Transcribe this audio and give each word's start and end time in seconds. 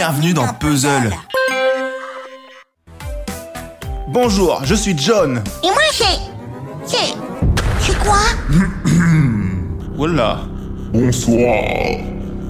Bienvenue 0.00 0.32
dans 0.32 0.46
Puzzle. 0.60 1.10
Bonjour, 4.06 4.60
je 4.62 4.76
suis 4.76 4.96
John. 4.96 5.42
Et 5.64 5.66
moi, 5.66 5.82
c'est. 5.90 6.04
C'est. 6.86 7.14
C'est 7.80 7.98
quoi? 7.98 8.20
Voilà. 9.96 10.42
Bonsoir, 10.92 11.98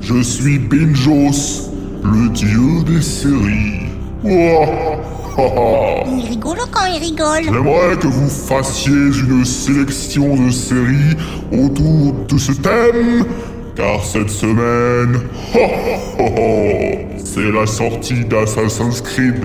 je 0.03 0.21
suis 0.21 0.59
Benjos, 0.59 1.71
le 2.05 2.29
dieu 2.29 2.83
des 2.87 3.01
séries. 3.01 3.93
Il 4.23 4.31
est 4.31 6.29
rigolo 6.29 6.65
quand 6.71 6.85
il 6.85 6.99
rigole. 6.99 7.45
J'aimerais 7.45 7.97
que 7.97 8.09
vous 8.09 8.29
fassiez 8.29 8.93
une 8.93 9.47
sélection 9.47 10.37
de 10.37 10.51
séries 10.51 11.17
autour 11.51 12.13
de 12.29 12.37
ce 12.37 12.53
thème, 12.53 13.25
car 13.75 14.05
cette 14.05 14.29
semaine, 14.29 15.23
c'est 17.35 17.51
la 17.53 17.67
sortie 17.67 18.25
d'Assassin's 18.25 19.01
Creed 19.03 19.45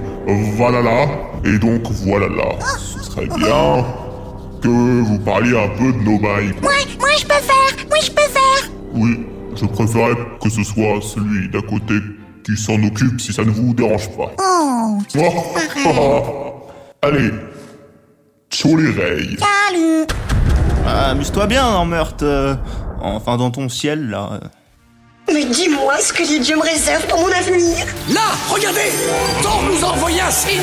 Valhalla, 0.58 1.08
et 1.44 1.58
donc 1.60 1.82
voilà 2.06 2.28
là, 2.28 2.50
ce 2.78 3.00
serait 3.04 3.28
bien 3.28 3.86
que 4.62 5.02
vous 5.02 5.20
parliez 5.20 5.58
un 5.58 5.68
peu 5.78 5.92
de 5.92 6.00
nos 6.04 6.18
bails. 6.20 6.54
Moi, 6.62 6.72
moi, 7.00 7.10
je 7.18 7.24
peux 7.26 7.34
faire. 7.34 7.86
Moi, 7.90 7.98
je 8.02 8.12
peux 8.12 8.22
faire. 8.22 8.72
Oui, 8.94 9.26
je 9.56 9.66
préférerais 9.66 10.16
que 10.42 10.50
ce 10.50 10.64
soit 10.64 11.02
celui 11.02 11.50
d'à 11.50 11.62
côté 11.62 11.96
qui 12.46 12.56
s'en 12.58 12.82
occupe 12.84 13.20
si 13.20 13.34
ça 13.34 13.44
ne 13.44 13.52
vous 13.52 13.74
dérange 13.74 14.10
pas. 14.16 14.32
Oh, 14.40 15.00
Allez, 17.02 17.32
chaud 18.50 18.78
les 18.78 18.92
rails. 18.92 19.38
salut. 19.40 20.06
Ah, 20.88 21.10
Amuse-toi 21.12 21.48
bien 21.48 21.66
en 21.66 21.86
meurtre. 21.86 22.24
euh, 22.24 22.56
enfin, 23.02 23.36
dans 23.38 23.52
ton 23.52 23.68
ciel, 23.68 24.10
là. 24.10 24.40
Mais 25.34 25.46
dis-moi 25.46 25.96
ce 26.00 26.14
que 26.14 26.24
les 26.24 26.40
dieux 26.40 26.56
me 26.56 26.62
réservent 26.62 27.08
pour 27.08 27.20
mon 27.22 27.32
avenir. 27.32 27.86
Là, 28.10 28.22
regardez 28.50 28.92
Thor 29.42 29.64
nous 29.64 29.84
a 29.84 29.90
envoyé 29.90 30.22
un 30.22 30.30
signe 30.30 30.62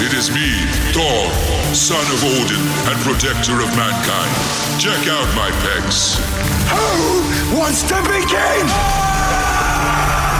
It 0.00 0.12
is 0.12 0.30
me, 0.30 0.92
Thor, 0.92 1.30
son 1.72 1.94
of 1.94 2.24
Odin 2.24 2.60
and 2.86 2.98
protector 3.02 3.54
of 3.62 3.74
mankind. 3.76 4.30
Check 4.78 5.08
out 5.08 5.26
my 5.34 5.50
pecs. 5.64 6.18
Who 6.70 7.58
wants 7.58 7.82
to 7.88 7.94
be 8.02 8.20
king? 8.26 8.68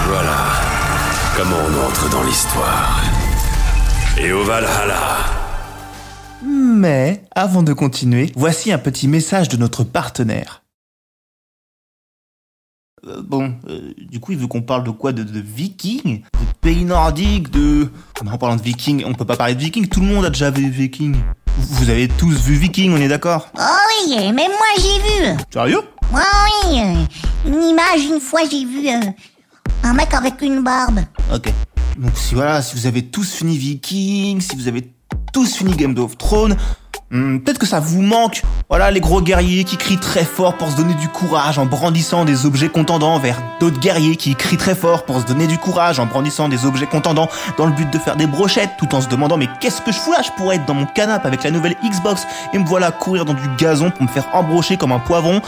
Voilà 0.08 0.70
comment 1.36 1.56
on 1.68 1.86
entre 1.88 2.10
dans 2.10 2.22
l'histoire. 2.22 3.00
Et 4.18 4.32
au 4.32 4.44
Valhalla. 4.44 5.18
Mais, 6.44 7.22
avant 7.34 7.62
de 7.62 7.72
continuer, 7.72 8.30
voici 8.36 8.72
un 8.72 8.78
petit 8.78 9.08
message 9.08 9.48
de 9.48 9.56
notre 9.56 9.84
partenaire. 9.84 10.62
Euh, 13.06 13.22
bon, 13.22 13.54
euh, 13.68 13.92
du 14.10 14.20
coup, 14.20 14.32
il 14.32 14.38
veut 14.38 14.46
qu'on 14.46 14.62
parle 14.62 14.84
de 14.84 14.90
quoi 14.90 15.12
de, 15.12 15.22
de 15.22 15.40
vikings 15.40 16.20
De 16.20 16.38
pays 16.60 16.84
nordiques 16.84 17.50
De... 17.50 17.88
Mais 18.22 18.30
en 18.30 18.36
parlant 18.38 18.56
de 18.56 18.62
vikings, 18.62 19.04
on 19.06 19.14
peut 19.14 19.24
pas 19.24 19.36
parler 19.36 19.54
de 19.54 19.60
vikings, 19.60 19.88
tout 19.88 20.00
le 20.00 20.06
monde 20.06 20.24
a 20.26 20.30
déjà 20.30 20.50
vu 20.50 20.68
vikings. 20.68 21.16
Vous 21.58 21.88
avez 21.90 22.08
tous 22.08 22.34
vu 22.42 22.54
vikings, 22.54 22.92
on 22.92 22.98
est 23.00 23.08
d'accord? 23.08 23.48
Oh 23.58 23.62
oui, 24.06 24.16
même 24.32 24.34
moi, 24.50 24.72
j'ai 24.76 24.98
vu. 24.98 25.36
Sérieux? 25.52 25.80
Moi, 26.12 26.22
oui. 26.66 26.78
euh, 26.80 26.94
Une 27.50 27.62
image, 27.62 28.04
une 28.04 28.20
fois, 28.20 28.40
j'ai 28.50 28.64
vu 28.64 28.88
euh, 28.88 29.00
un 29.82 29.94
mec 29.94 30.12
avec 30.12 30.42
une 30.42 30.62
barbe. 30.62 31.00
Ok. 31.34 31.52
Donc 31.98 32.12
si 32.14 32.34
voilà, 32.34 32.62
si 32.62 32.76
vous 32.76 32.86
avez 32.86 33.06
tous 33.06 33.32
fini 33.34 33.58
Vikings, 33.58 34.40
si 34.40 34.56
vous 34.56 34.68
avez 34.68 34.92
tous 35.32 35.56
fini 35.56 35.74
Game 35.76 35.96
of 35.98 36.16
Thrones, 36.16 36.56
hmm, 37.10 37.38
peut-être 37.38 37.58
que 37.58 37.66
ça 37.66 37.80
vous 37.80 38.02
manque. 38.02 38.42
Voilà, 38.68 38.90
les 38.90 39.00
gros 39.00 39.20
guerriers 39.20 39.64
qui 39.64 39.76
crient 39.76 39.98
très 39.98 40.24
fort 40.24 40.56
pour 40.56 40.70
se 40.70 40.76
donner 40.76 40.94
du 40.94 41.08
courage 41.08 41.58
en 41.58 41.66
brandissant 41.66 42.24
des 42.24 42.46
objets 42.46 42.68
contendants 42.68 43.18
vers 43.18 43.40
d'autres 43.58 43.80
guerriers 43.80 44.16
qui 44.16 44.34
crient 44.36 44.56
très 44.56 44.74
fort 44.74 45.04
pour 45.04 45.20
se 45.20 45.26
donner 45.26 45.46
du 45.46 45.58
courage 45.58 45.98
en 45.98 46.06
brandissant 46.06 46.48
des 46.48 46.64
objets 46.64 46.86
contendants 46.86 47.28
dans 47.58 47.66
le 47.66 47.72
but 47.72 47.90
de 47.92 47.98
faire 47.98 48.16
des 48.16 48.26
brochettes 48.26 48.70
tout 48.78 48.94
en 48.94 49.00
se 49.00 49.08
demandant 49.08 49.36
mais 49.36 49.48
qu'est-ce 49.60 49.82
que 49.82 49.92
je 49.92 49.98
fous 49.98 50.12
là? 50.12 50.22
Je 50.24 50.30
pourrais 50.36 50.56
être 50.56 50.66
dans 50.66 50.74
mon 50.74 50.86
canapé 50.86 51.26
avec 51.26 51.42
la 51.42 51.50
nouvelle 51.50 51.76
Xbox 51.84 52.26
et 52.52 52.58
me 52.58 52.64
voilà 52.64 52.90
courir 52.92 53.24
dans 53.24 53.34
du 53.34 53.48
gazon 53.58 53.90
pour 53.90 54.02
me 54.02 54.08
faire 54.08 54.28
embrocher 54.32 54.76
comme 54.76 54.92
un 54.92 54.98
poivron. 55.00 55.40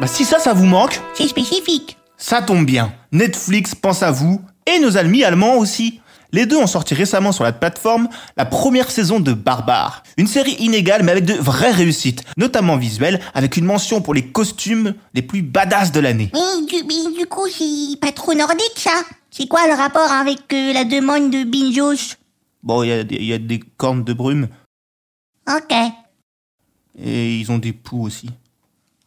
Bah 0.00 0.06
si 0.06 0.24
ça, 0.24 0.38
ça 0.38 0.52
vous 0.52 0.66
manque, 0.66 1.00
C'est 1.14 1.28
spécifique. 1.28 1.96
ça 2.16 2.42
tombe 2.42 2.64
bien. 2.66 2.92
Netflix 3.12 3.74
pense 3.74 4.02
à 4.02 4.10
vous 4.10 4.40
et 4.66 4.78
nos 4.80 4.96
amis 4.96 5.22
allemands 5.24 5.56
aussi. 5.56 6.00
Les 6.34 6.46
deux 6.46 6.56
ont 6.56 6.66
sorti 6.66 6.94
récemment 6.94 7.30
sur 7.32 7.44
la 7.44 7.52
plateforme 7.52 8.08
la 8.38 8.46
première 8.46 8.90
saison 8.90 9.20
de 9.20 9.32
Barbare. 9.34 10.02
Une 10.16 10.26
série 10.26 10.54
inégale 10.54 11.02
mais 11.02 11.12
avec 11.12 11.24
de 11.26 11.34
vraies 11.34 11.70
réussites, 11.72 12.24
notamment 12.38 12.76
visuelles, 12.78 13.20
avec 13.34 13.56
une 13.58 13.66
mention 13.66 14.00
pour 14.00 14.14
les 14.14 14.26
costumes 14.26 14.94
les 15.12 15.20
plus 15.22 15.42
badass 15.42 15.92
de 15.92 16.00
l'année. 16.00 16.30
Mais 16.32 16.66
du, 16.66 16.84
mais 16.84 17.18
du 17.18 17.26
coup, 17.26 17.46
c'est 17.48 17.98
pas 18.00 18.12
trop 18.12 18.32
nordique, 18.32 18.72
ça. 18.76 19.02
C'est 19.30 19.46
quoi 19.46 19.66
le 19.66 19.74
rapport 19.74 20.10
avec 20.10 20.40
euh, 20.52 20.72
la 20.72 20.84
demande 20.84 21.30
de 21.30 21.44
Binjos? 21.44 22.16
Bon, 22.62 22.82
il 22.82 22.88
y, 22.88 22.92
a 22.92 23.04
des- 23.04 23.16
il 23.16 23.24
y 23.26 23.32
a 23.34 23.38
des 23.38 23.58
cornes 23.76 24.04
de 24.04 24.12
brume 24.12 24.48
Ok, 25.48 25.74
et 26.98 27.36
ils 27.38 27.50
ont 27.50 27.58
des 27.58 27.72
poux 27.72 28.04
aussi. 28.06 28.30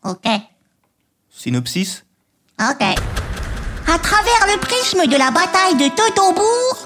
ok, 0.04 0.28
Synopsis? 1.30 2.04
Ok. 2.60 2.82
À 3.88 4.00
travers 4.00 4.48
le 4.54 4.60
prisme 4.60 5.06
de 5.08 5.16
la 5.18 5.32
bataille 5.32 5.76
de 5.76 5.88
Teutobourg... 5.96 6.85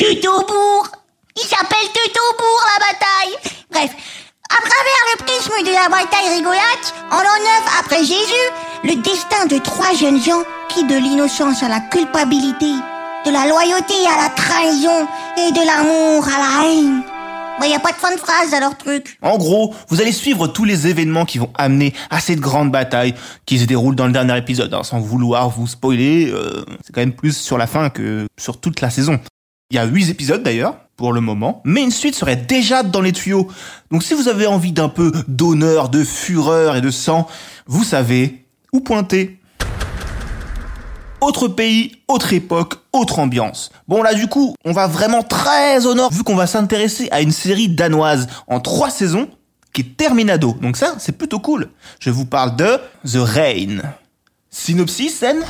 Teutobourg 0.00 0.88
Il 1.36 1.42
s'appelle 1.42 1.86
Teutobourg, 1.92 2.64
la 2.72 2.86
bataille 2.86 3.54
Bref, 3.70 3.90
à 4.48 4.56
travers 4.56 5.02
le 5.12 5.24
prisme 5.24 5.62
de 5.62 5.74
la 5.74 5.90
bataille 5.90 6.36
rigolate, 6.36 6.94
en 7.10 7.16
l'an 7.16 7.38
9 7.66 7.80
après 7.80 7.98
Jésus, 7.98 8.48
le 8.82 8.94
destin 9.02 9.44
de 9.44 9.58
trois 9.62 9.92
jeunes 9.92 10.18
gens 10.18 10.42
qui 10.70 10.84
de 10.84 10.94
l'innocence 10.94 11.62
à 11.62 11.68
la 11.68 11.80
culpabilité, 11.80 12.72
de 13.26 13.30
la 13.30 13.46
loyauté 13.46 13.92
à 14.08 14.22
la 14.22 14.30
trahison 14.30 15.06
et 15.36 15.52
de 15.52 15.66
l'amour 15.66 16.26
à 16.26 16.38
la 16.38 16.70
haine. 16.70 17.02
Bah, 17.60 17.66
y 17.66 17.74
a 17.74 17.78
pas 17.78 17.92
de 17.92 17.96
fin 17.98 18.14
de 18.14 18.18
phrase 18.18 18.54
à 18.54 18.60
leur 18.60 18.78
truc. 18.78 19.18
En 19.20 19.36
gros, 19.36 19.74
vous 19.90 20.00
allez 20.00 20.12
suivre 20.12 20.46
tous 20.46 20.64
les 20.64 20.86
événements 20.86 21.26
qui 21.26 21.36
vont 21.36 21.52
amener 21.58 21.92
à 22.08 22.20
cette 22.20 22.40
grande 22.40 22.70
bataille 22.70 23.14
qui 23.44 23.58
se 23.58 23.66
déroule 23.66 23.96
dans 23.96 24.06
le 24.06 24.12
dernier 24.12 24.38
épisode, 24.38 24.72
hein, 24.72 24.82
sans 24.82 24.98
vouloir 24.98 25.50
vous 25.50 25.66
spoiler. 25.66 26.30
euh, 26.32 26.64
c'est 26.82 26.94
quand 26.94 27.02
même 27.02 27.12
plus 27.12 27.36
sur 27.36 27.58
la 27.58 27.66
fin 27.66 27.90
que 27.90 28.26
sur 28.38 28.58
toute 28.58 28.80
la 28.80 28.88
saison. 28.88 29.20
Il 29.72 29.76
y 29.76 29.78
a 29.78 29.84
8 29.84 30.10
épisodes 30.10 30.42
d'ailleurs, 30.42 30.74
pour 30.96 31.12
le 31.12 31.20
moment, 31.20 31.62
mais 31.64 31.82
une 31.82 31.92
suite 31.92 32.16
serait 32.16 32.34
déjà 32.34 32.82
dans 32.82 33.00
les 33.00 33.12
tuyaux. 33.12 33.46
Donc 33.92 34.02
si 34.02 34.14
vous 34.14 34.26
avez 34.26 34.48
envie 34.48 34.72
d'un 34.72 34.88
peu 34.88 35.12
d'honneur, 35.28 35.90
de 35.90 36.02
fureur 36.02 36.74
et 36.74 36.80
de 36.80 36.90
sang, 36.90 37.28
vous 37.66 37.84
savez 37.84 38.44
où 38.72 38.80
pointer. 38.80 39.38
Autre 41.20 41.46
pays, 41.46 41.92
autre 42.08 42.32
époque, 42.32 42.74
autre 42.92 43.20
ambiance. 43.20 43.70
Bon 43.86 44.02
là 44.02 44.14
du 44.14 44.26
coup, 44.26 44.56
on 44.64 44.72
va 44.72 44.88
vraiment 44.88 45.22
très 45.22 45.86
au 45.86 45.94
nord 45.94 46.12
vu 46.12 46.24
qu'on 46.24 46.34
va 46.34 46.48
s'intéresser 46.48 47.08
à 47.12 47.20
une 47.20 47.30
série 47.30 47.68
danoise 47.68 48.26
en 48.48 48.58
trois 48.58 48.90
saisons 48.90 49.28
qui 49.72 49.82
est 49.82 49.96
Terminado. 49.96 50.56
Donc 50.60 50.76
ça, 50.76 50.96
c'est 50.98 51.16
plutôt 51.16 51.38
cool. 51.38 51.70
Je 52.00 52.10
vous 52.10 52.26
parle 52.26 52.56
de 52.56 52.76
The 53.04 53.18
Rain. 53.18 53.82
Synopsis, 54.50 55.16
scène 55.16 55.44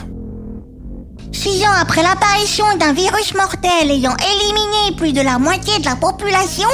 Six 1.33 1.63
ans 1.65 1.73
après 1.81 2.03
l'apparition 2.03 2.65
d'un 2.79 2.93
virus 2.93 3.35
mortel 3.35 3.91
ayant 3.91 4.17
éliminé 4.17 4.97
plus 4.97 5.13
de 5.13 5.21
la 5.21 5.39
moitié 5.39 5.79
de 5.79 5.85
la 5.85 5.97
population 5.97 6.69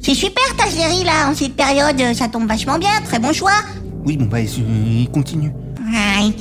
C'est 0.00 0.14
super 0.14 0.44
ta 0.56 0.66
série 0.66 1.04
là, 1.04 1.28
en 1.30 1.34
cette 1.34 1.54
période, 1.54 2.00
ça 2.14 2.28
tombe 2.28 2.48
vachement 2.48 2.78
bien, 2.78 2.90
très 3.04 3.18
bon 3.18 3.32
choix 3.32 3.52
Oui, 4.04 4.16
bon 4.16 4.26
bah 4.26 4.40
il 4.40 5.08
continue. 5.10 5.52
Aïe. 6.18 6.34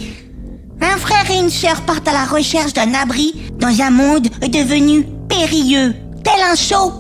Un 0.82 0.98
frère 0.98 1.30
et 1.30 1.40
une 1.40 1.50
sœur 1.50 1.82
partent 1.82 2.08
à 2.08 2.14
la 2.14 2.26
recherche 2.26 2.74
d'un 2.74 2.94
abri 2.94 3.36
dans 3.60 3.82
un 3.82 3.92
monde 3.92 4.28
devenu 4.42 5.06
périlleux, 5.30 5.94
tel 6.24 6.42
un 6.52 6.56
saut. 6.56 6.94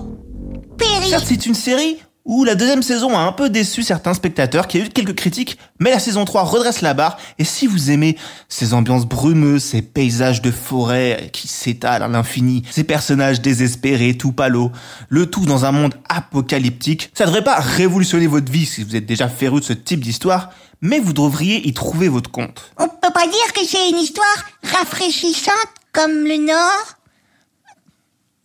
Périlleux. 0.77 1.09
Certes, 1.09 1.25
c'est 1.27 1.45
une 1.45 1.55
série 1.55 1.97
où 2.23 2.43
la 2.43 2.55
deuxième 2.55 2.83
saison 2.83 3.17
a 3.17 3.21
un 3.21 3.31
peu 3.31 3.49
déçu 3.49 3.83
certains 3.83 4.13
spectateurs, 4.13 4.67
qui 4.67 4.77
a 4.77 4.85
eu 4.85 4.89
quelques 4.89 5.15
critiques, 5.15 5.57
mais 5.79 5.89
la 5.89 5.99
saison 5.99 6.23
3 6.23 6.43
redresse 6.43 6.81
la 6.81 6.93
barre, 6.93 7.17
et 7.39 7.43
si 7.43 7.67
vous 7.67 7.89
aimez 7.89 8.17
ces 8.47 8.73
ambiances 8.73 9.05
brumeuses, 9.05 9.63
ces 9.63 9.81
paysages 9.81 10.41
de 10.41 10.51
forêt 10.51 11.29
qui 11.33 11.47
s'étalent 11.47 12.03
à 12.03 12.07
l'infini, 12.07 12.63
ces 12.69 12.83
personnages 12.83 13.41
désespérés, 13.41 14.17
tout 14.17 14.31
palo, 14.31 14.71
le 15.09 15.25
tout 15.25 15.45
dans 15.45 15.65
un 15.65 15.71
monde 15.71 15.95
apocalyptique, 16.09 17.09
ça 17.13 17.25
devrait 17.25 17.43
pas 17.43 17.59
révolutionner 17.59 18.27
votre 18.27 18.51
vie 18.51 18.65
si 18.65 18.83
vous 18.83 18.95
êtes 18.95 19.05
déjà 19.05 19.27
féru 19.27 19.59
de 19.59 19.65
ce 19.65 19.73
type 19.73 20.01
d'histoire, 20.01 20.51
mais 20.81 20.99
vous 20.99 21.13
devriez 21.13 21.67
y 21.67 21.73
trouver 21.73 22.07
votre 22.07 22.31
compte. 22.31 22.71
On 22.77 22.87
peut 22.87 23.13
pas 23.13 23.27
dire 23.27 23.53
que 23.53 23.65
c'est 23.65 23.89
une 23.89 23.97
histoire 23.97 24.25
rafraîchissante 24.63 25.53
comme 25.91 26.23
le 26.23 26.37
Nord? 26.37 26.97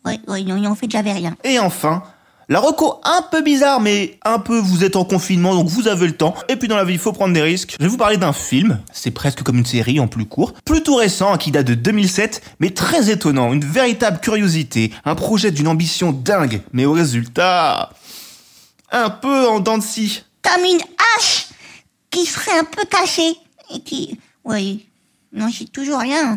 Oui, 0.05 0.21
oui, 0.29 0.45
non, 0.45 0.57
non, 0.57 0.71
en 0.71 0.75
fait, 0.75 0.91
j'avais 0.91 1.13
rien. 1.13 1.37
Et 1.45 1.59
enfin, 1.59 2.03
la 2.49 2.61
reco 2.61 3.01
un 3.05 3.23
peu 3.31 3.43
bizarre, 3.43 3.81
mais 3.81 4.19
un 4.25 4.39
peu 4.39 4.59
vous 4.59 4.85
êtes 4.85 4.97
en 4.97 5.05
confinement, 5.05 5.55
donc 5.55 5.69
vous 5.69 5.89
avez 5.89 6.07
le 6.07 6.17
temps. 6.17 6.35
Et 6.49 6.57
puis 6.57 6.69
dans 6.69 6.77
la 6.77 6.85
vie, 6.85 6.95
il 6.95 6.99
faut 6.99 7.13
prendre 7.13 7.35
des 7.35 7.43
risques. 7.43 7.77
Je 7.79 7.85
vais 7.85 7.91
vous 7.91 7.97
parler 7.97 8.17
d'un 8.17 8.33
film, 8.33 8.81
c'est 8.93 9.11
presque 9.11 9.43
comme 9.43 9.59
une 9.59 9.67
série 9.67 10.01
en 10.01 10.07
plus 10.07 10.27
court, 10.27 10.53
plutôt 10.65 10.97
récent, 10.97 11.37
qui 11.37 11.51
date 11.51 11.67
de 11.67 11.75
2007, 11.75 12.43
mais 12.61 12.71
très 12.71 13.11
étonnant, 13.11 13.53
une 13.53 13.65
véritable 13.65 14.21
curiosité, 14.21 14.93
un 15.05 15.15
projet 15.15 15.51
d'une 15.51 15.69
ambition 15.69 16.13
dingue, 16.13 16.63
mais 16.73 16.85
au 16.85 16.93
résultat... 16.93 17.91
Un 18.93 19.11
peu 19.11 19.49
en 19.49 19.59
dents 19.59 19.79
de 19.79 19.83
scie. 19.83 20.23
Comme 20.43 20.65
une 20.65 20.81
hache 21.19 21.49
qui 22.09 22.25
serait 22.25 22.57
un 22.57 22.65
peu 22.65 22.85
cachée 22.89 23.37
et 23.75 23.81
qui... 23.81 24.17
Oui. 24.45 24.87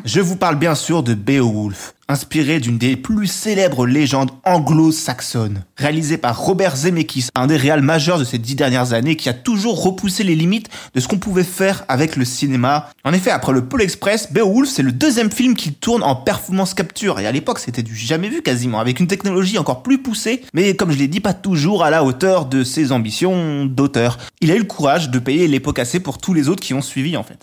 Je 0.04 0.20
vous 0.20 0.36
parle 0.36 0.58
bien 0.58 0.76
sûr 0.76 1.04
de 1.04 1.14
Beowulf, 1.14 1.96
inspiré 2.10 2.60
d'une 2.60 2.78
des 2.78 2.98
plus 2.98 3.28
célèbres 3.28 3.88
légendes 3.88 4.32
anglo-saxonnes, 4.44 5.64
réalisé 5.78 6.18
par 6.18 6.38
Robert 6.38 6.76
Zemeckis, 6.76 7.30
un 7.34 7.48
des 7.48 7.56
réals 7.56 7.82
majeurs 7.82 8.20
de 8.20 8.26
ces 8.26 8.38
dix 8.38 8.56
dernières 8.56 8.92
années 8.92 9.16
qui 9.16 9.30
a 9.30 9.34
toujours 9.34 9.82
repoussé 9.82 10.26
les 10.26 10.36
limites 10.36 10.68
de 10.94 11.00
ce 11.00 11.08
qu'on 11.08 11.18
pouvait 11.18 11.46
faire 11.46 11.86
avec 11.88 12.18
le 12.18 12.26
cinéma. 12.26 12.90
En 13.06 13.14
effet, 13.14 13.32
après 13.32 13.54
le 13.54 13.64
Pôle 13.64 13.84
Express, 13.84 14.34
Beowulf 14.34 14.70
c'est 14.70 14.84
le 14.84 14.92
deuxième 14.92 15.32
film 15.32 15.56
qu'il 15.56 15.76
tourne 15.76 16.04
en 16.04 16.18
performance 16.18 16.74
capture, 16.74 17.22
et 17.22 17.26
à 17.26 17.32
l'époque 17.32 17.60
c'était 17.60 17.84
du 17.84 17.96
jamais 17.96 18.28
vu 18.28 18.42
quasiment, 18.42 18.80
avec 18.80 19.00
une 19.00 19.08
technologie 19.08 19.58
encore 19.58 19.82
plus 19.82 20.02
poussée, 20.02 20.42
mais 20.54 20.76
comme 20.76 20.92
je 20.92 20.98
l'ai 20.98 21.08
dit, 21.08 21.22
pas 21.22 21.34
toujours 21.34 21.86
à 21.86 21.90
la 21.90 22.04
hauteur 22.04 22.48
de 22.48 22.66
ses 22.66 22.92
ambitions 22.92 23.66
d'auteur. 23.66 24.18
Il 24.42 24.52
a 24.52 24.56
eu 24.56 24.60
le 24.60 24.66
courage 24.66 25.10
de 25.10 25.20
payer 25.20 25.48
les 25.48 25.62
cassés 25.62 26.02
pour 26.02 26.18
tous 26.18 26.34
les 26.34 26.50
autres 26.50 26.62
qui 26.62 26.74
ont 26.74 26.82
suivi 26.82 27.16
en 27.16 27.24
fait. 27.24 27.40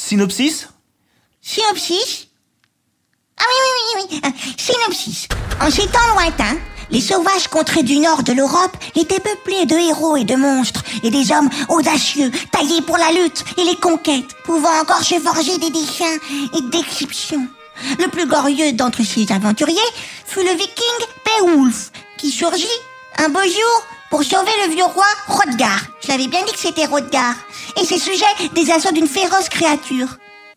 Synopsis? 0.00 0.68
Synopsis 1.48 2.26
Ah 3.38 3.44
oui, 3.46 3.54
oui, 3.62 4.08
oui, 4.10 4.18
oui. 4.20 4.20
Euh, 4.24 4.52
synopsis. 4.58 5.28
En 5.60 5.70
ces 5.70 5.86
temps 5.86 6.14
lointains, 6.14 6.58
les 6.90 7.00
sauvages 7.00 7.46
contrées 7.46 7.84
du 7.84 7.98
nord 7.98 8.24
de 8.24 8.32
l'Europe 8.32 8.76
étaient 8.96 9.20
peuplées 9.20 9.64
de 9.64 9.76
héros 9.76 10.16
et 10.16 10.24
de 10.24 10.34
monstres, 10.34 10.82
et 11.04 11.10
des 11.10 11.30
hommes 11.30 11.48
audacieux, 11.68 12.32
taillés 12.50 12.82
pour 12.82 12.96
la 12.96 13.12
lutte 13.12 13.44
et 13.58 13.62
les 13.62 13.76
conquêtes, 13.76 14.34
pouvant 14.42 14.76
encore 14.80 15.04
se 15.04 15.20
forger 15.20 15.56
des 15.58 15.70
défunts 15.70 16.18
et 16.52 16.62
d'exceptions. 16.62 17.46
Le 18.00 18.08
plus 18.08 18.26
glorieux 18.26 18.72
d'entre 18.72 19.04
ces 19.04 19.30
aventuriers 19.30 19.78
fut 20.26 20.42
le 20.42 20.50
viking 20.50 21.06
Beowulf, 21.24 21.92
qui 22.18 22.32
surgit 22.32 22.66
un 23.18 23.28
beau 23.28 23.42
jour 23.42 23.86
pour 24.10 24.24
sauver 24.24 24.50
le 24.64 24.74
vieux 24.74 24.84
roi 24.84 25.06
Hrodgar. 25.28 25.80
Je 26.02 26.08
l'avais 26.08 26.26
bien 26.26 26.42
dit 26.44 26.52
que 26.52 26.58
c'était 26.58 26.88
Hrodgar. 26.88 27.34
Et 27.80 27.84
ses 27.84 27.98
sujets 27.98 28.24
des 28.54 28.72
assauts 28.72 28.92
d'une 28.92 29.06
féroce 29.06 29.48
créature. 29.48 30.08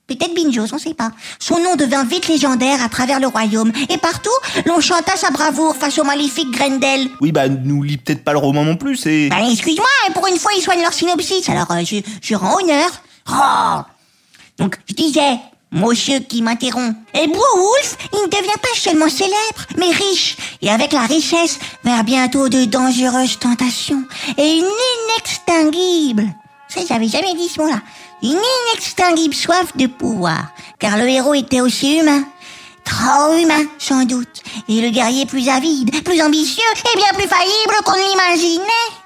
Peut-être 0.09 0.33
Binjos, 0.33 0.73
on 0.73 0.79
sait 0.79 0.95
pas. 0.95 1.11
Son 1.37 1.59
nom 1.59 1.75
devint 1.75 2.03
vite 2.03 2.27
légendaire 2.27 2.83
à 2.83 2.89
travers 2.89 3.19
le 3.19 3.27
royaume. 3.27 3.71
Et 3.89 3.97
partout, 3.99 4.31
l'on 4.65 4.81
chanta 4.81 5.15
sa 5.15 5.29
bravoure 5.29 5.75
face 5.75 5.99
au 5.99 6.03
maléfique 6.03 6.49
Grendel. 6.49 7.09
Oui, 7.21 7.31
bah, 7.31 7.47
nous 7.47 7.83
lit 7.83 7.97
peut-être 7.97 8.23
pas 8.23 8.31
le 8.31 8.39
roman 8.39 8.65
non 8.65 8.75
plus, 8.75 8.95
c'est... 8.95 9.29
Ben, 9.29 9.47
excuse-moi, 9.51 9.85
pour 10.15 10.25
une 10.25 10.37
fois, 10.37 10.51
ils 10.57 10.61
soignent 10.63 10.81
leur 10.81 10.93
synopsis, 10.93 11.47
alors 11.47 11.69
euh, 11.69 11.83
je, 11.85 11.97
je 12.23 12.33
rends 12.33 12.57
honneur. 12.59 12.89
Oh 13.31 13.81
Donc, 14.57 14.79
je 14.87 14.95
disais, 14.95 15.37
monsieur 15.71 16.19
qui 16.21 16.41
m'interrompt. 16.41 16.95
Et 17.13 17.27
Beowulf, 17.27 17.97
il 18.11 18.21
ne 18.23 18.31
devient 18.31 18.59
pas 18.59 18.75
seulement 18.75 19.09
célèbre, 19.09 19.67
mais 19.77 19.91
riche. 19.91 20.37
Et 20.63 20.71
avec 20.71 20.91
la 20.91 21.01
richesse, 21.01 21.59
vers 21.83 22.03
bientôt 22.03 22.49
de 22.49 22.65
dangereuses 22.65 23.37
tentations. 23.37 24.03
Et 24.39 24.57
une 24.57 24.65
inextinguible. 25.13 26.33
Ça, 26.69 26.81
j'avais 26.87 27.07
jamais 27.07 27.33
dit 27.33 27.49
ce 27.49 27.59
mot-là. 27.59 27.81
Une 28.21 28.39
inextinguible 28.71 29.33
soif 29.33 29.75
de 29.75 29.87
pouvoir. 29.87 30.51
Car 30.77 30.97
le 30.97 31.09
héros 31.09 31.33
était 31.33 31.61
aussi 31.61 31.97
humain. 31.97 32.23
Trop 32.83 33.35
humain, 33.37 33.65
sans 33.79 34.05
doute. 34.05 34.43
Et 34.67 34.81
le 34.81 34.89
guerrier 34.91 35.25
plus 35.25 35.49
avide, 35.49 36.03
plus 36.03 36.21
ambitieux 36.21 36.63
et 36.93 36.97
bien 36.97 37.07
plus 37.13 37.27
faillible 37.27 37.75
qu'on 37.83 37.95
l'imaginait. 37.95 38.98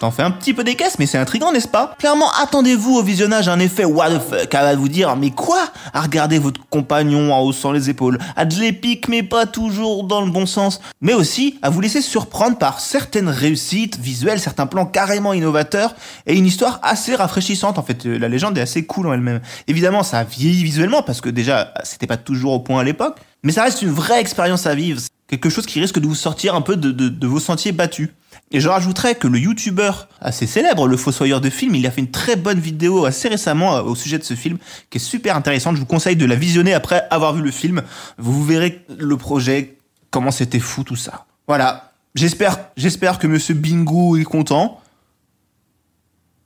T'en 0.00 0.10
fais 0.10 0.22
un 0.22 0.32
petit 0.32 0.52
peu 0.52 0.64
des 0.64 0.74
caisses, 0.74 0.98
mais 0.98 1.06
c'est 1.06 1.18
intriguant, 1.18 1.52
n'est-ce 1.52 1.68
pas? 1.68 1.94
Clairement, 1.98 2.30
attendez-vous 2.42 2.96
au 2.96 3.02
visionnage 3.02 3.48
un 3.48 3.60
effet 3.60 3.84
what 3.84 4.10
the 4.10 4.20
fuck, 4.20 4.54
à 4.54 4.74
vous 4.74 4.88
dire, 4.88 5.14
mais 5.16 5.30
quoi? 5.30 5.68
À 5.92 6.02
regarder 6.02 6.38
votre 6.38 6.60
compagnon 6.68 7.32
en 7.32 7.40
haussant 7.40 7.70
les 7.72 7.90
épaules, 7.90 8.18
à 8.36 8.44
de 8.44 8.54
l'épique, 8.56 9.08
mais 9.08 9.22
pas 9.22 9.46
toujours 9.46 10.04
dans 10.04 10.20
le 10.20 10.30
bon 10.30 10.46
sens, 10.46 10.80
mais 11.00 11.14
aussi 11.14 11.58
à 11.62 11.70
vous 11.70 11.80
laisser 11.80 12.02
surprendre 12.02 12.58
par 12.58 12.80
certaines 12.80 13.28
réussites 13.28 13.98
visuelles, 13.98 14.40
certains 14.40 14.66
plans 14.66 14.84
carrément 14.84 15.32
innovateurs, 15.32 15.94
et 16.26 16.36
une 16.36 16.46
histoire 16.46 16.80
assez 16.82 17.14
rafraîchissante, 17.14 17.78
en 17.78 17.82
fait, 17.82 18.04
la 18.04 18.28
légende 18.28 18.58
est 18.58 18.62
assez 18.62 18.84
cool 18.84 19.06
en 19.06 19.12
elle-même. 19.12 19.40
Évidemment, 19.68 20.02
ça 20.02 20.18
a 20.18 20.24
vieilli 20.24 20.64
visuellement, 20.64 21.02
parce 21.02 21.20
que 21.20 21.30
déjà, 21.30 21.72
c'était 21.84 22.08
pas 22.08 22.16
toujours 22.16 22.52
au 22.52 22.60
point 22.60 22.80
à 22.80 22.84
l'époque, 22.84 23.18
mais 23.44 23.52
ça 23.52 23.62
reste 23.62 23.80
une 23.80 23.92
vraie 23.92 24.20
expérience 24.20 24.66
à 24.66 24.74
vivre, 24.74 25.00
quelque 25.28 25.48
chose 25.48 25.66
qui 25.66 25.80
risque 25.80 26.00
de 26.00 26.06
vous 26.06 26.14
sortir 26.14 26.54
un 26.54 26.60
peu 26.62 26.76
de 26.76 27.26
vos 27.26 27.40
sentiers 27.40 27.72
battus. 27.72 28.10
Et 28.54 28.60
je 28.60 28.68
rajouterais 28.68 29.16
que 29.16 29.26
le 29.26 29.40
youtubeur 29.40 30.08
assez 30.20 30.46
célèbre, 30.46 30.86
le 30.86 30.96
Fossoyeur 30.96 31.40
de 31.40 31.50
film, 31.50 31.74
il 31.74 31.84
a 31.88 31.90
fait 31.90 32.00
une 32.00 32.12
très 32.12 32.36
bonne 32.36 32.60
vidéo 32.60 33.04
assez 33.04 33.26
récemment 33.26 33.74
euh, 33.74 33.82
au 33.82 33.96
sujet 33.96 34.16
de 34.16 34.22
ce 34.22 34.34
film, 34.34 34.58
qui 34.90 34.98
est 34.98 35.00
super 35.00 35.36
intéressante. 35.36 35.74
Je 35.74 35.80
vous 35.80 35.86
conseille 35.86 36.14
de 36.14 36.24
la 36.24 36.36
visionner 36.36 36.72
après 36.72 37.02
avoir 37.10 37.34
vu 37.34 37.42
le 37.42 37.50
film. 37.50 37.82
Vous 38.16 38.44
verrez 38.44 38.86
le 38.96 39.16
projet, 39.16 39.76
comment 40.12 40.30
c'était 40.30 40.60
fou 40.60 40.84
tout 40.84 40.94
ça. 40.94 41.26
Voilà. 41.48 41.90
J'espère, 42.14 42.70
j'espère 42.76 43.18
que 43.18 43.26
Monsieur 43.26 43.54
Bingo 43.54 44.16
est 44.16 44.22
content. 44.22 44.80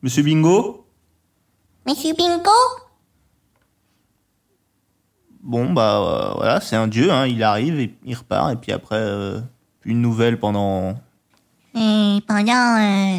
Monsieur 0.00 0.22
Bingo? 0.22 0.87
Monsieur 1.87 2.14
Bingo? 2.14 2.50
Bon, 5.43 5.75
bah 5.75 5.99
euh, 5.99 6.32
voilà, 6.37 6.62
c'est 6.62 6.76
un 6.76 6.88
dieu, 6.88 7.12
hein, 7.12 7.26
il 7.26 7.43
arrive 7.43 7.78
et 7.78 7.94
il 8.06 8.14
repart, 8.14 8.50
et 8.55 8.56
puis 8.56 8.72
après, 8.72 8.96
euh, 8.96 9.40
une 9.84 10.00
nouvelle 10.00 10.40
pendant 10.40 10.99
Et 11.78 12.20
pendant... 12.26 12.76
Euh... 12.76 13.19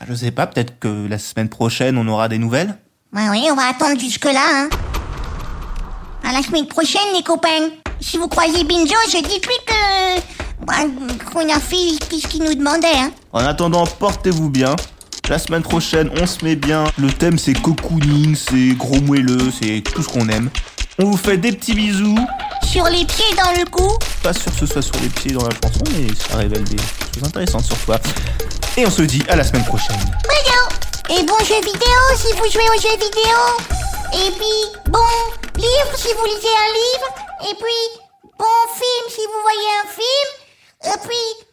Ah, 0.00 0.04
Je 0.08 0.14
sais 0.14 0.30
pas, 0.30 0.46
peut-être 0.46 0.78
que 0.78 1.08
la 1.08 1.18
semaine 1.18 1.48
prochaine 1.48 1.96
on 1.96 2.06
aura 2.08 2.28
des 2.28 2.38
nouvelles? 2.38 2.76
Ouais, 3.14 3.28
oui, 3.30 3.46
on 3.50 3.54
va 3.54 3.68
attendre 3.70 3.98
jusque-là, 3.98 4.42
hein. 4.52 4.68
À 6.24 6.32
la 6.32 6.42
semaine 6.42 6.66
prochaine, 6.66 7.00
les 7.14 7.22
copains. 7.22 7.70
Si 8.00 8.18
vous 8.18 8.28
croyez 8.28 8.64
Binjo, 8.64 8.94
je 9.10 9.22
dites-lui 9.22 9.54
que... 9.66 10.20
bah, 10.66 10.74
qu'on 11.32 11.48
a 11.48 11.60
fait 11.60 11.98
ce 12.10 12.26
qu'il 12.26 12.42
nous 12.44 12.54
demandait, 12.54 12.96
hein. 12.96 13.10
En 13.32 13.40
attendant, 13.40 13.86
portez-vous 13.86 14.50
bien. 14.50 14.76
La 15.28 15.38
semaine 15.38 15.62
prochaine, 15.62 16.10
on 16.20 16.26
se 16.26 16.44
met 16.44 16.56
bien. 16.56 16.84
Le 16.98 17.10
thème 17.10 17.38
c'est 17.38 17.54
cocooning, 17.54 18.34
c'est 18.34 18.74
gros 18.76 19.00
moelleux, 19.00 19.50
c'est 19.50 19.82
tout 19.82 20.02
ce 20.02 20.08
qu'on 20.08 20.28
aime. 20.28 20.50
On 20.98 21.06
vous 21.06 21.16
fait 21.16 21.38
des 21.38 21.52
petits 21.52 21.74
bisous. 21.74 22.18
Sur 22.64 22.84
les 22.84 23.04
pieds 23.04 23.34
dans 23.36 23.58
le 23.58 23.64
cou. 23.70 23.88
Pas 24.22 24.32
sûr 24.32 24.52
que 24.52 24.58
ce 24.58 24.66
soit 24.66 24.82
sur 24.82 24.96
les 25.00 25.08
pieds 25.08 25.32
dans 25.32 25.44
la 25.44 25.54
chanson, 25.54 25.84
mais 25.92 26.08
ça 26.14 26.36
révèle 26.36 26.64
des 26.64 26.76
choses 27.14 27.24
intéressantes 27.24 27.64
sur 27.64 27.78
toi. 27.84 27.98
Et 28.76 28.86
on 28.86 28.90
se 28.90 29.02
dit 29.02 29.22
à 29.28 29.36
la 29.36 29.44
semaine 29.44 29.64
prochaine. 29.64 29.98
Et 31.10 31.22
bon 31.24 31.38
jeu 31.44 31.56
vidéo 31.56 32.00
si 32.16 32.32
vous 32.32 32.50
jouez 32.50 32.68
aux 32.74 32.80
jeux 32.80 32.96
vidéo. 32.96 33.38
Et 34.14 34.30
puis, 34.30 34.80
bon 34.86 34.98
livre 35.56 35.96
si 35.96 36.08
vous 36.14 36.24
lisez 36.24 36.48
un 36.48 36.72
livre. 36.72 37.08
Et 37.50 37.54
puis, 37.54 37.82
bon 38.38 38.58
film 38.74 39.04
si 39.08 39.20
vous 39.26 39.42
voyez 39.42 39.70
un 39.84 39.88
film. 39.88 40.30
Et 40.84 40.98
puis, 41.06 41.46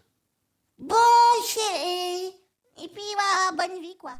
bon... 0.77 0.95
Et 2.81 2.87
puis, 2.87 3.03
voilà, 3.13 3.67
bonne 3.67 3.81
vie, 3.81 3.97
quoi. 3.97 4.13